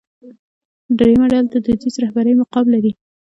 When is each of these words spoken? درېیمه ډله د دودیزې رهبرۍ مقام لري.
درېیمه 0.97 1.25
ډله 1.31 1.47
د 1.53 1.55
دودیزې 1.63 1.99
رهبرۍ 2.05 2.33
مقام 2.41 2.65
لري. 2.75 2.91